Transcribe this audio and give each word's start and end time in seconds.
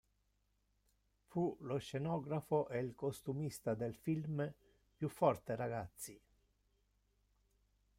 Fu 1.27 1.55
lo 1.59 1.77
scenografo 1.77 2.67
ed 2.69 2.83
il 2.85 2.95
costumista 2.95 3.75
del 3.75 3.93
film 3.93 4.51
"Più 4.95 5.07
forte, 5.07 5.55
ragazzi! 5.55 6.19